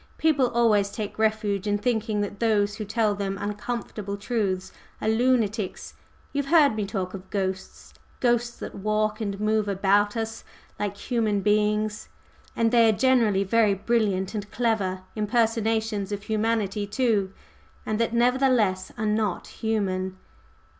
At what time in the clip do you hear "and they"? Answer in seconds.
12.55-12.89